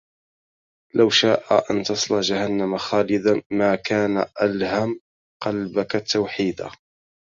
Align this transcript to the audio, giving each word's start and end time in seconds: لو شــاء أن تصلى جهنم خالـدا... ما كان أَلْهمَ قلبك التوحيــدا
لو 0.95 1.09
شــاء 1.09 1.71
أن 1.71 1.83
تصلى 1.83 2.19
جهنم 2.21 2.77
خالـدا... 2.77 3.41
ما 3.51 3.75
كان 3.75 4.25
أَلْهمَ 4.41 4.99
قلبك 5.43 5.95
التوحيــدا 5.95 6.71